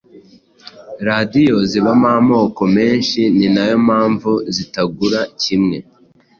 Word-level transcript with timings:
Radiyo 1.07 1.57
zibamo 1.69 2.07
amoko 2.19 2.61
menhi 2.75 3.23
ninayo 3.37 3.75
mpamvu 3.87 4.31
zitagura 4.55 5.19
kimwe 5.41 5.77